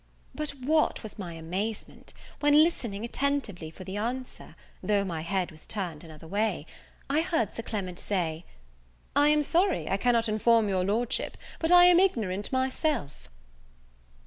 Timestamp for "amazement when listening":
1.33-3.05